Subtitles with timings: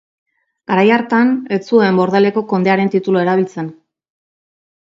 [0.71, 1.29] Garai hartan
[1.59, 3.73] ez zuen Bordeleko kondearen titulua erabiltzen.